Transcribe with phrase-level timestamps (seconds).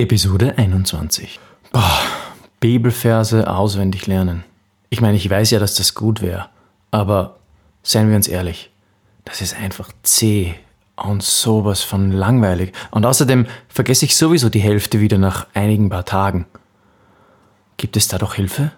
[0.00, 1.38] Episode 21.
[1.72, 2.00] Boah,
[2.58, 4.44] Bibelverse auswendig lernen.
[4.88, 6.48] Ich meine, ich weiß ja, dass das gut wäre,
[6.90, 7.36] aber
[7.82, 8.70] seien wir uns ehrlich,
[9.26, 10.54] das ist einfach zäh
[10.96, 12.72] und sowas von langweilig.
[12.90, 16.46] Und außerdem vergesse ich sowieso die Hälfte wieder nach einigen paar Tagen.
[17.76, 18.72] Gibt es da doch Hilfe?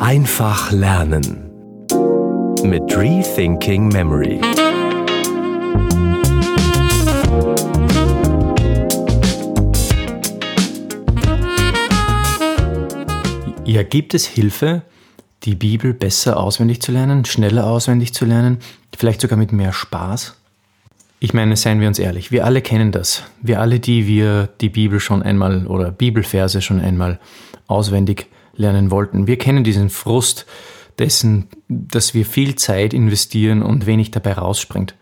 [0.00, 1.48] Einfach lernen
[2.64, 4.40] mit Rethinking Memory.
[13.76, 14.80] Ja, gibt es Hilfe,
[15.42, 18.56] die Bibel besser auswendig zu lernen, schneller auswendig zu lernen,
[18.96, 20.34] vielleicht sogar mit mehr Spaß?
[21.20, 23.24] Ich meine, seien wir uns ehrlich, wir alle kennen das.
[23.42, 27.20] Wir alle, die wir die Bibel schon einmal oder Bibelverse schon einmal
[27.66, 30.46] auswendig lernen wollten, wir kennen diesen Frust
[30.98, 34.94] dessen, dass wir viel Zeit investieren und wenig dabei rausspringt.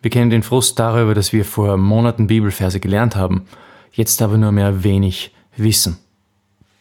[0.00, 3.46] Wir kennen den Frust darüber, dass wir vor Monaten Bibelverse gelernt haben,
[3.90, 5.98] jetzt aber nur mehr wenig wissen.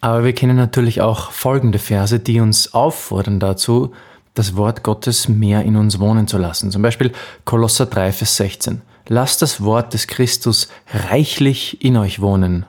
[0.01, 3.93] Aber wir kennen natürlich auch folgende Verse, die uns auffordern dazu,
[4.33, 6.71] das Wort Gottes mehr in uns wohnen zu lassen.
[6.71, 7.11] Zum Beispiel
[7.45, 8.81] Kolosser 3, Vers 16.
[9.07, 12.65] Lasst das Wort des Christus reichlich in euch wohnen,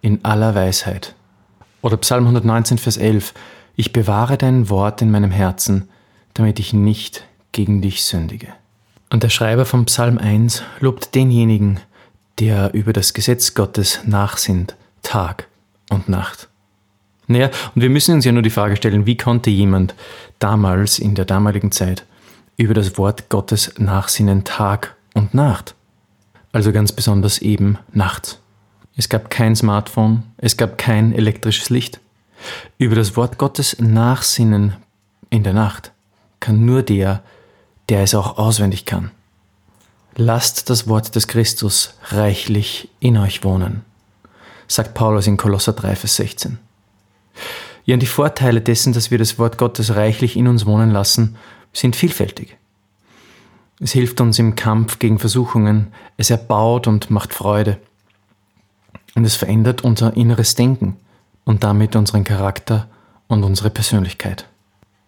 [0.00, 1.14] in aller Weisheit.
[1.82, 3.34] Oder Psalm 119, Vers 11.
[3.76, 5.88] Ich bewahre dein Wort in meinem Herzen,
[6.32, 8.48] damit ich nicht gegen dich sündige.
[9.10, 11.80] Und der Schreiber vom Psalm 1 lobt denjenigen,
[12.38, 15.48] der über das Gesetz Gottes nachsinnt, Tag
[15.90, 16.48] und Nacht.
[17.26, 19.94] Naja, und wir müssen uns ja nur die Frage stellen, wie konnte jemand
[20.38, 22.04] damals, in der damaligen Zeit,
[22.56, 25.74] über das Wort Gottes nachsinnen Tag und Nacht?
[26.52, 28.38] Also ganz besonders eben nachts.
[28.96, 31.98] Es gab kein Smartphone, es gab kein elektrisches Licht.
[32.78, 34.76] Über das Wort Gottes nachsinnen
[35.30, 35.90] in der Nacht
[36.38, 37.22] kann nur der,
[37.88, 39.10] der es auch auswendig kann.
[40.16, 43.84] Lasst das Wort des Christus reichlich in euch wohnen,
[44.68, 46.58] sagt Paulus in Kolosser 3, Vers 16.
[47.84, 51.36] Ja, und die Vorteile dessen, dass wir das Wort Gottes reichlich in uns wohnen lassen,
[51.72, 52.56] sind vielfältig.
[53.80, 57.78] Es hilft uns im Kampf gegen Versuchungen, es erbaut und macht Freude.
[59.14, 60.96] Und es verändert unser inneres Denken
[61.44, 62.88] und damit unseren Charakter
[63.26, 64.48] und unsere Persönlichkeit.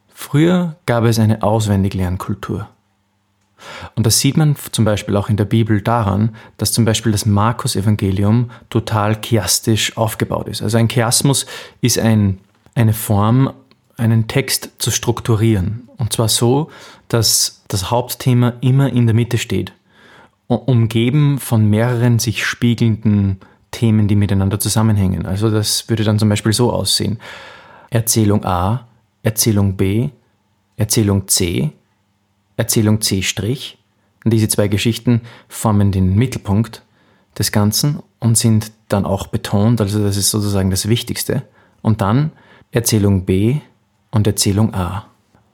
[0.08, 2.68] Früher gab es eine Auswendiglernkultur.
[3.94, 7.26] Und das sieht man zum Beispiel auch in der Bibel daran, dass zum Beispiel das
[7.26, 10.62] Markus-Evangelium total chiastisch aufgebaut ist.
[10.62, 11.46] Also ein Chiasmus
[11.80, 12.38] ist ein,
[12.74, 13.52] eine Form,
[13.96, 15.88] einen Text zu strukturieren.
[15.96, 16.70] Und zwar so,
[17.08, 19.72] dass das Hauptthema immer in der Mitte steht,
[20.48, 23.40] umgeben von mehreren sich spiegelnden
[23.70, 25.26] Themen, die miteinander zusammenhängen.
[25.26, 27.18] Also das würde dann zum Beispiel so aussehen.
[27.90, 28.86] Erzählung A,
[29.22, 30.10] Erzählung B,
[30.76, 31.72] Erzählung C,
[32.56, 33.74] Erzählung C'.
[34.24, 36.82] Diese zwei Geschichten formen den Mittelpunkt
[37.38, 41.42] des Ganzen und sind dann auch betont, also das ist sozusagen das Wichtigste.
[41.82, 42.32] Und dann
[42.72, 43.60] Erzählung B
[44.10, 45.06] und Erzählung A.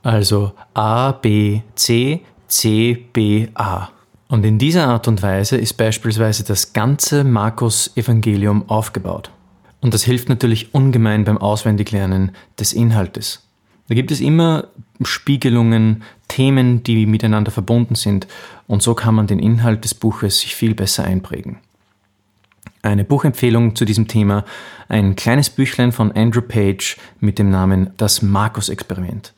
[0.03, 3.89] Also A, B, C, C, B, A.
[4.29, 9.31] Und in dieser Art und Weise ist beispielsweise das ganze Markus-Evangelium aufgebaut.
[9.81, 13.47] Und das hilft natürlich ungemein beim Auswendiglernen des Inhaltes.
[13.89, 14.69] Da gibt es immer
[15.03, 18.27] Spiegelungen, Themen, die miteinander verbunden sind
[18.67, 21.59] und so kann man den Inhalt des Buches sich viel besser einprägen.
[22.83, 24.45] Eine Buchempfehlung zu diesem Thema,
[24.89, 29.35] ein kleines Büchlein von Andrew Page mit dem Namen Das Markus-Experiment.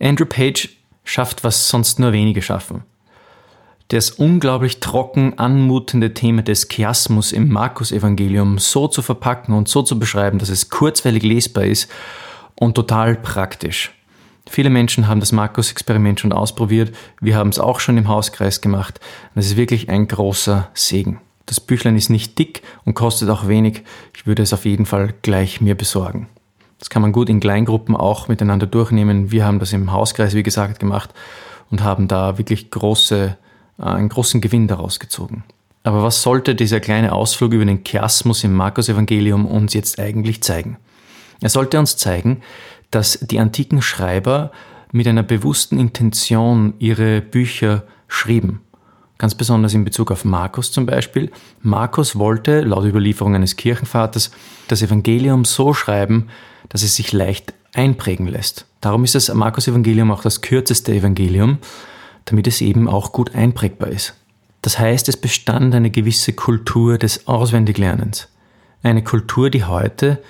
[0.00, 0.70] Andrew Page
[1.04, 2.82] schafft, was sonst nur wenige schaffen
[3.92, 9.98] das unglaublich trocken anmutende Thema des Chiasmus im Markus-Evangelium so zu verpacken und so zu
[9.98, 11.90] beschreiben, dass es kurzweilig lesbar ist
[12.54, 13.92] und total praktisch.
[14.48, 16.94] Viele Menschen haben das Markus-Experiment schon ausprobiert.
[17.20, 19.00] Wir haben es auch schon im Hauskreis gemacht.
[19.34, 21.20] Das ist wirklich ein großer Segen.
[21.46, 23.82] Das Büchlein ist nicht dick und kostet auch wenig.
[24.14, 26.28] Ich würde es auf jeden Fall gleich mir besorgen.
[26.78, 29.30] Das kann man gut in Kleingruppen auch miteinander durchnehmen.
[29.30, 31.10] Wir haben das im Hauskreis, wie gesagt, gemacht
[31.70, 33.36] und haben da wirklich große
[33.78, 35.44] äh, einen großen Gewinn daraus gezogen.
[35.84, 40.76] Aber was sollte dieser kleine Ausflug über den Chiasmus im Markus-Evangelium uns jetzt eigentlich zeigen?
[41.40, 42.40] Er sollte uns zeigen,
[42.92, 44.52] dass die antiken Schreiber
[44.92, 48.60] mit einer bewussten Intention ihre Bücher schrieben.
[49.18, 51.32] Ganz besonders in Bezug auf Markus zum Beispiel.
[51.60, 54.30] Markus wollte, laut Überlieferung eines Kirchenvaters,
[54.68, 56.28] das Evangelium so schreiben,
[56.68, 58.66] dass es sich leicht einprägen lässt.
[58.80, 61.58] Darum ist das Markus-Evangelium auch das kürzeste Evangelium
[62.24, 64.14] damit es eben auch gut einprägbar ist.
[64.62, 68.28] Das heißt, es bestand eine gewisse Kultur des Auswendiglernens.
[68.82, 70.22] Eine Kultur, die heute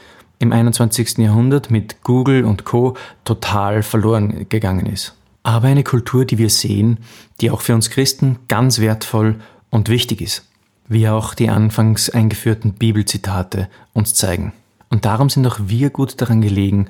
[0.42, 1.18] im 21.
[1.18, 5.14] Jahrhundert mit Google und Co total verloren gegangen ist.
[5.44, 6.98] Aber eine Kultur, die wir sehen,
[7.40, 9.36] die auch für uns Christen ganz wertvoll
[9.70, 10.48] und wichtig ist.
[10.88, 14.52] wie auch die anfangs eingeführten Bibelzitate uns zeigen.
[14.90, 16.88] Und darum sind auch wir gut daran gelegen,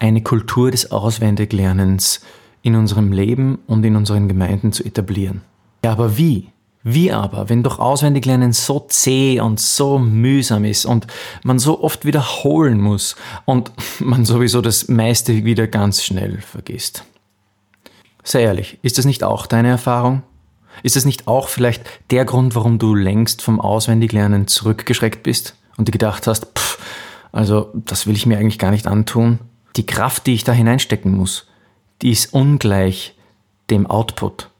[0.00, 2.20] eine Kultur des Auswendiglernens
[2.62, 5.42] in unserem Leben und in unseren Gemeinden zu etablieren.
[5.84, 6.48] Ja, aber wie?
[6.86, 11.06] Wie aber, wenn doch Auswendiglernen so zäh und so mühsam ist und
[11.42, 13.16] man so oft wiederholen muss
[13.46, 17.04] und man sowieso das meiste wieder ganz schnell vergisst?
[18.22, 20.22] Sei ehrlich, ist das nicht auch deine Erfahrung?
[20.82, 25.88] Ist das nicht auch vielleicht der Grund, warum du längst vom Auswendiglernen zurückgeschreckt bist und
[25.88, 26.78] dir gedacht hast, pff,
[27.32, 29.38] also das will ich mir eigentlich gar nicht antun?
[29.76, 31.46] Die Kraft, die ich da hineinstecken muss,
[32.02, 33.14] die ist ungleich
[33.70, 34.50] dem Output.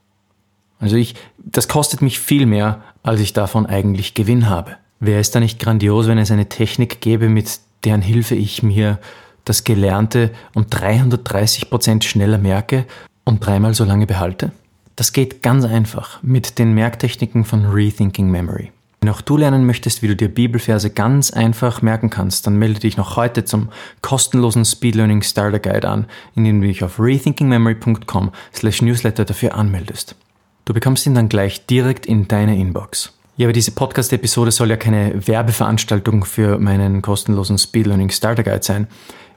[0.84, 4.76] Also ich, das kostet mich viel mehr, als ich davon eigentlich Gewinn habe.
[5.00, 8.98] Wäre es da nicht grandios, wenn es eine Technik gäbe, mit deren Hilfe ich mir
[9.46, 12.84] das Gelernte um 330 Prozent schneller merke
[13.24, 14.52] und dreimal so lange behalte?
[14.94, 18.70] Das geht ganz einfach mit den Merktechniken von Rethinking Memory.
[19.00, 22.80] Wenn auch du lernen möchtest, wie du dir Bibelverse ganz einfach merken kannst, dann melde
[22.80, 23.70] dich noch heute zum
[24.02, 26.04] kostenlosen Speed Learning Starter Guide an,
[26.36, 30.14] indem du dich auf rethinkingmemory.com slash newsletter dafür anmeldest.
[30.64, 33.12] Du bekommst ihn dann gleich direkt in deine Inbox.
[33.36, 38.62] Ja, aber diese Podcast-Episode soll ja keine Werbeveranstaltung für meinen kostenlosen Speed Learning Starter Guide
[38.62, 38.86] sein.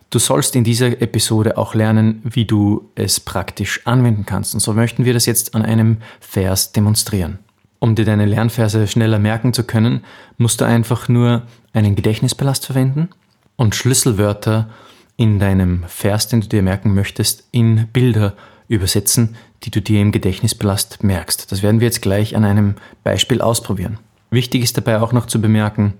[0.09, 4.53] Du sollst in dieser Episode auch lernen, wie du es praktisch anwenden kannst.
[4.53, 7.39] Und so möchten wir das jetzt an einem Vers demonstrieren.
[7.79, 10.05] Um dir deine Lernverse schneller merken zu können,
[10.37, 13.09] musst du einfach nur einen Gedächtnispalast verwenden
[13.57, 14.69] und Schlüsselwörter
[15.17, 18.33] in deinem Vers, den du dir merken möchtest, in Bilder
[18.67, 21.51] übersetzen, die du dir im Gedächtnispalast merkst.
[21.51, 23.99] Das werden wir jetzt gleich an einem Beispiel ausprobieren.
[24.29, 25.93] Wichtig ist dabei auch noch zu bemerken,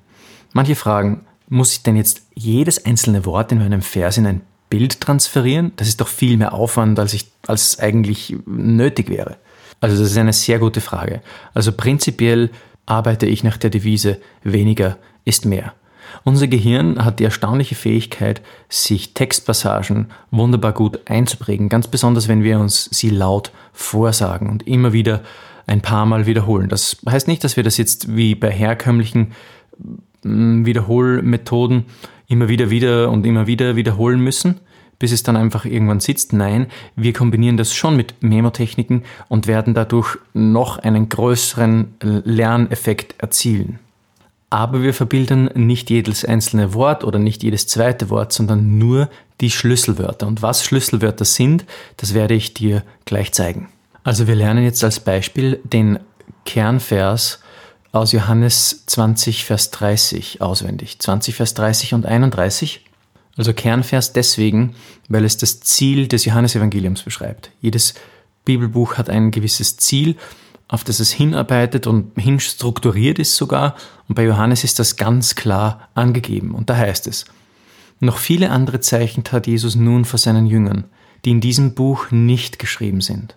[0.53, 4.99] manche fragen, muss ich denn jetzt jedes einzelne Wort in meinem Vers in ein Bild
[4.99, 5.71] transferieren?
[5.77, 9.37] Das ist doch viel mehr Aufwand, als, ich, als eigentlich nötig wäre.
[9.79, 11.21] Also das ist eine sehr gute Frage.
[11.53, 12.49] Also prinzipiell
[12.85, 15.73] arbeite ich nach der Devise weniger ist mehr.
[16.23, 22.59] Unser Gehirn hat die erstaunliche Fähigkeit, sich Textpassagen wunderbar gut einzuprägen, ganz besonders wenn wir
[22.59, 25.21] uns sie laut vorsagen und immer wieder
[25.67, 26.69] ein paar Mal wiederholen.
[26.69, 29.33] Das heißt nicht, dass wir das jetzt wie bei herkömmlichen
[30.23, 31.85] mm, Wiederholmethoden
[32.27, 34.59] immer wieder wieder und immer wieder wiederholen müssen,
[34.99, 36.33] bis es dann einfach irgendwann sitzt.
[36.33, 43.79] Nein, wir kombinieren das schon mit Memotechniken und werden dadurch noch einen größeren Lerneffekt erzielen.
[44.49, 49.09] Aber wir verbilden nicht jedes einzelne Wort oder nicht jedes zweite Wort, sondern nur
[49.41, 50.25] die Schlüsselwörter.
[50.25, 51.65] Und was Schlüsselwörter sind,
[51.97, 53.69] das werde ich dir gleich zeigen.
[54.03, 55.99] Also wir lernen jetzt als Beispiel den
[56.45, 57.39] Kernvers
[57.91, 60.99] aus Johannes 20, Vers 30 auswendig.
[60.99, 62.85] 20, Vers 30 und 31.
[63.35, 64.75] Also Kernvers deswegen,
[65.09, 67.51] weil es das Ziel des Johannesevangeliums beschreibt.
[67.59, 67.95] Jedes
[68.45, 70.15] Bibelbuch hat ein gewisses Ziel,
[70.67, 73.75] auf das es hinarbeitet und hin strukturiert ist sogar.
[74.07, 76.51] Und bei Johannes ist das ganz klar angegeben.
[76.51, 77.25] Und da heißt es,
[77.99, 80.85] noch viele andere Zeichen tat Jesus nun vor seinen Jüngern,
[81.25, 83.35] die in diesem Buch nicht geschrieben sind.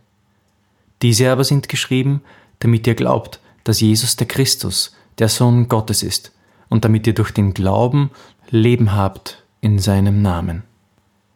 [1.03, 2.21] Diese aber sind geschrieben,
[2.59, 6.33] damit ihr glaubt, dass Jesus der Christus, der Sohn Gottes ist,
[6.69, 8.11] und damit ihr durch den Glauben
[8.51, 10.63] Leben habt in seinem Namen.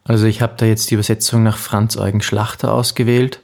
[0.04, 3.40] Also ich habe da jetzt die Übersetzung nach Franz Eugen Schlachter ausgewählt,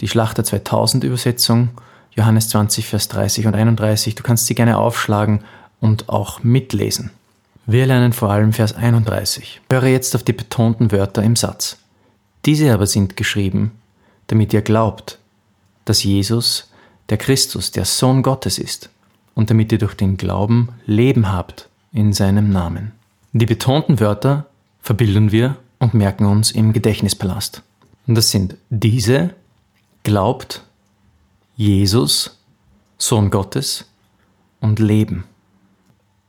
[0.00, 1.70] die Schlachter 2000 Übersetzung,
[2.14, 4.14] Johannes 20, Vers 30 und 31.
[4.14, 5.40] Du kannst sie gerne aufschlagen
[5.80, 7.10] und auch mitlesen.
[7.66, 9.60] Wir lernen vor allem Vers 31.
[9.70, 11.78] Höre jetzt auf die betonten Wörter im Satz.
[12.44, 13.72] Diese aber sind geschrieben,
[14.26, 15.18] damit ihr glaubt,
[15.84, 16.70] dass Jesus
[17.08, 18.90] der Christus, der Sohn Gottes ist,
[19.34, 22.92] und damit ihr durch den Glauben Leben habt in seinem Namen.
[23.32, 24.46] Die betonten Wörter
[24.80, 27.62] verbilden wir und merken uns im Gedächtnispalast.
[28.06, 29.30] Und das sind diese,
[30.02, 30.64] glaubt,
[31.62, 32.40] Jesus,
[32.98, 33.84] Sohn Gottes
[34.60, 35.22] und Leben.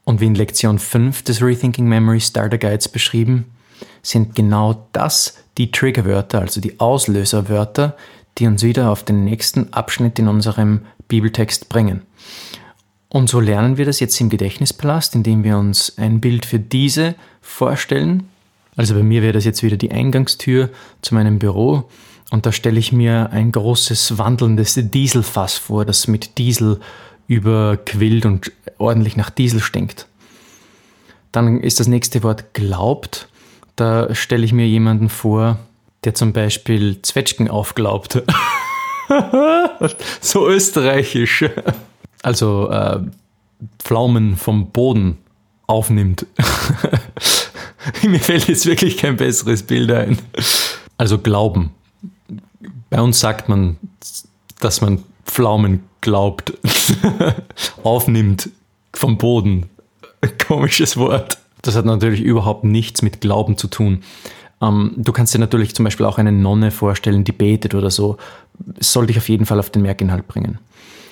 [0.04, 3.46] Und wie in Lektion 5 des Rethinking Memory Starter Guides beschrieben,
[4.04, 7.98] sind genau das die Triggerwörter, also die Auslöserwörter,
[8.38, 12.04] die uns wieder auf den nächsten Abschnitt in unserem Bibeltext bringen.
[13.10, 17.16] Und so lernen wir das jetzt im Gedächtnispalast, indem wir uns ein Bild für diese
[17.42, 18.30] vorstellen.
[18.76, 20.70] Also bei mir wäre das jetzt wieder die Eingangstür
[21.02, 21.90] zu meinem Büro.
[22.34, 26.80] Und da stelle ich mir ein großes wandelndes Dieselfass vor, das mit Diesel
[27.28, 30.08] überquillt und ordentlich nach Diesel stinkt.
[31.32, 33.28] Dann ist das nächste Wort glaubt.
[33.76, 35.60] Da stelle ich mir jemanden vor,
[36.06, 38.24] der zum Beispiel Zwetschgen aufglaubt.
[40.20, 41.46] so österreichisch.
[42.24, 43.00] Also äh,
[43.78, 45.20] Pflaumen vom Boden
[45.68, 46.26] aufnimmt.
[48.02, 50.18] Mir fällt jetzt wirklich kein besseres Bild ein.
[50.98, 51.76] Also Glauben.
[52.94, 53.78] Bei uns sagt man,
[54.60, 56.54] dass man Pflaumen aufglaubt,
[57.84, 58.50] aufnimmt
[58.94, 59.70] vom Boden.
[60.48, 61.38] Komisches Wort.
[61.62, 64.04] Das hat natürlich überhaupt nichts mit Glauben zu tun.
[64.62, 68.18] Ähm, du kannst dir natürlich zum Beispiel auch eine Nonne vorstellen, die betet oder so.
[68.60, 70.60] Das soll dich auf jeden Fall auf den Merkinhalt bringen.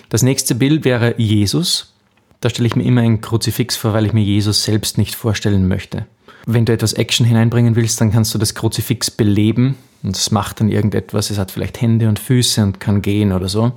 [0.09, 1.93] Das nächste Bild wäre Jesus.
[2.41, 5.67] Da stelle ich mir immer ein Kruzifix vor, weil ich mir Jesus selbst nicht vorstellen
[5.67, 6.05] möchte.
[6.45, 10.59] Wenn du etwas Action hineinbringen willst, dann kannst du das Kruzifix beleben und es macht
[10.59, 11.29] dann irgendetwas.
[11.29, 13.73] Es hat vielleicht Hände und Füße und kann gehen oder so.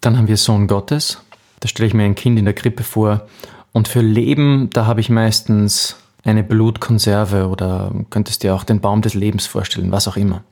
[0.00, 1.20] Dann haben wir Sohn Gottes.
[1.60, 3.26] Da stelle ich mir ein Kind in der Krippe vor.
[3.72, 9.02] Und für Leben, da habe ich meistens eine Blutkonserve oder könntest dir auch den Baum
[9.02, 10.42] des Lebens vorstellen, was auch immer.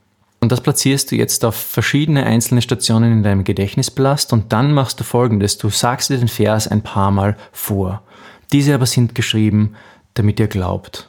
[0.40, 4.98] Und das platzierst du jetzt auf verschiedene einzelne Stationen in deinem Gedächtnisblast und dann machst
[4.98, 5.56] du folgendes.
[5.56, 8.02] Du sagst dir den Vers ein paar Mal vor.
[8.50, 9.76] Diese aber sind geschrieben,
[10.14, 11.08] damit ihr glaubt.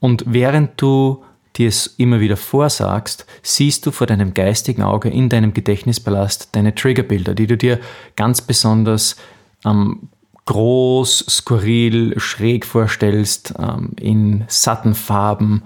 [0.00, 1.22] Und während du
[1.56, 6.74] dir es immer wieder vorsagst, siehst du vor deinem geistigen Auge in deinem Gedächtnispalast deine
[6.74, 7.80] Triggerbilder, die du dir
[8.16, 9.16] ganz besonders
[9.64, 10.08] ähm,
[10.46, 15.62] groß, skurril, schräg vorstellst, ähm, in satten Farben.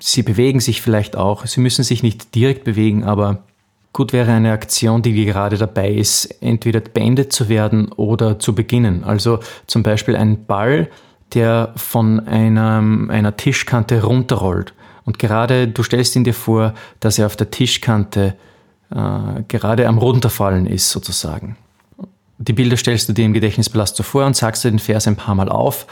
[0.00, 1.46] Sie bewegen sich vielleicht auch.
[1.46, 3.44] Sie müssen sich nicht direkt bewegen, aber
[3.92, 9.04] gut wäre eine Aktion, die gerade dabei ist, entweder beendet zu werden oder zu beginnen.
[9.04, 10.90] Also zum Beispiel ein Ball,
[11.32, 14.74] der von einem, einer Tischkante runterrollt.
[15.04, 18.34] Und gerade du stellst ihn dir vor, dass er auf der Tischkante
[18.90, 21.56] äh, gerade am Runterfallen ist, sozusagen.
[22.38, 25.16] Die Bilder stellst du dir im Gedächtnispalast so vor und sagst dir den Vers ein
[25.16, 25.86] paar Mal auf.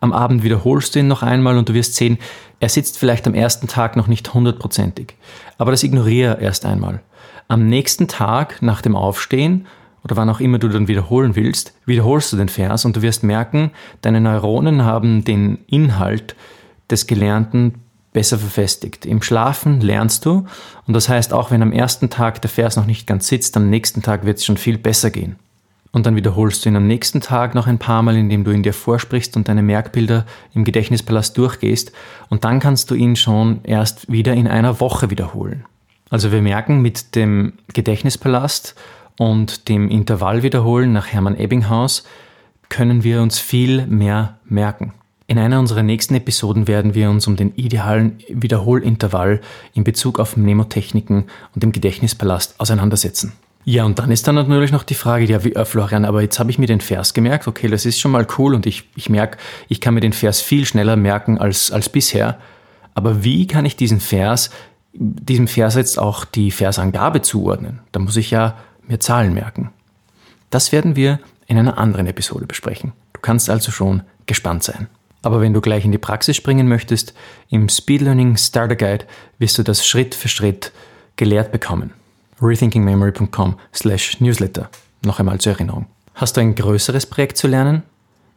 [0.00, 2.18] Am Abend wiederholst du ihn noch einmal und du wirst sehen,
[2.60, 5.14] er sitzt vielleicht am ersten Tag noch nicht hundertprozentig.
[5.58, 7.00] Aber das ignoriere erst einmal.
[7.48, 9.66] Am nächsten Tag nach dem Aufstehen
[10.04, 13.22] oder wann auch immer du dann wiederholen willst, wiederholst du den Vers und du wirst
[13.22, 13.70] merken,
[14.02, 16.36] deine Neuronen haben den Inhalt
[16.90, 17.74] des Gelernten
[18.12, 19.06] besser verfestigt.
[19.06, 20.46] Im Schlafen lernst du
[20.86, 23.70] und das heißt, auch wenn am ersten Tag der Vers noch nicht ganz sitzt, am
[23.70, 25.36] nächsten Tag wird es schon viel besser gehen.
[25.90, 28.62] Und dann wiederholst du ihn am nächsten Tag noch ein paar Mal, indem du ihn
[28.62, 31.92] dir vorsprichst und deine Merkbilder im Gedächtnispalast durchgehst.
[32.28, 35.64] Und dann kannst du ihn schon erst wieder in einer Woche wiederholen.
[36.10, 38.74] Also wir merken mit dem Gedächtnispalast
[39.18, 42.04] und dem Intervallwiederholen nach Hermann Ebbinghaus
[42.70, 44.94] können wir uns viel mehr merken.
[45.26, 49.42] In einer unserer nächsten Episoden werden wir uns um den idealen Wiederholintervall
[49.74, 53.34] in Bezug auf Mnemotechniken und dem Gedächtnispalast auseinandersetzen.
[53.64, 56.38] Ja, und dann ist dann natürlich noch die Frage, ja, wie, äh, Florian, aber jetzt
[56.38, 59.10] habe ich mir den Vers gemerkt, okay, das ist schon mal cool und ich, ich
[59.10, 59.36] merke,
[59.68, 62.38] ich kann mir den Vers viel schneller merken als, als bisher.
[62.94, 64.48] Aber wie kann ich diesen Vers,
[64.94, 67.80] diesem Vers jetzt auch die Versangabe zuordnen?
[67.92, 68.56] Da muss ich ja
[68.88, 69.70] mir Zahlen merken.
[70.50, 72.92] Das werden wir in einer anderen Episode besprechen.
[73.12, 74.88] Du kannst also schon gespannt sein.
[75.22, 77.14] Aber wenn du gleich in die Praxis springen möchtest,
[77.50, 79.06] im Speed Learning Starter Guide
[79.38, 80.72] wirst du das Schritt für Schritt
[81.16, 81.92] gelehrt bekommen.
[82.40, 84.70] rethinkingmemory.com slash newsletter.
[85.04, 85.86] Noch einmal zur Erinnerung.
[86.14, 87.82] Hast du ein größeres Projekt zu lernen?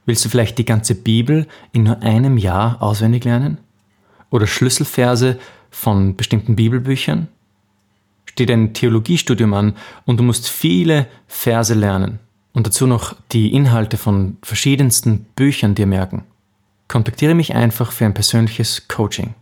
[0.06, 3.60] Willst du vielleicht die ganze Bibel in nur einem Jahr auswendig lernen?
[4.32, 5.40] Oder Schlüsselverse
[5.70, 7.28] von bestimmten Bibelbüchern?
[8.42, 12.18] Steht ein Theologiestudium an und du musst viele Verse lernen
[12.54, 16.24] und dazu noch die Inhalte von verschiedensten Büchern dir merken.
[16.88, 19.36] Kontaktiere mich einfach für ein persönliches Coaching.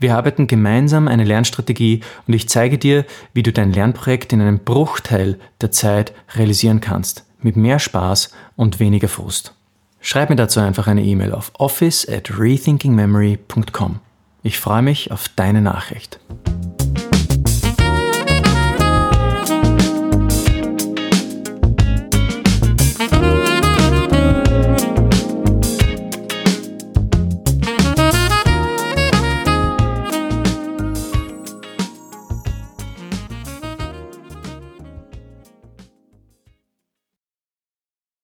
[0.00, 4.60] Wir arbeiten gemeinsam eine Lernstrategie und ich zeige dir, wie du dein Lernprojekt in einem
[4.60, 9.52] Bruchteil der Zeit realisieren kannst, mit mehr Spaß und weniger Frust.
[10.00, 14.00] Schreib mir dazu einfach eine E-Mail auf office at rethinkingmemory.com.
[14.42, 16.18] Ich freue mich auf deine Nachricht.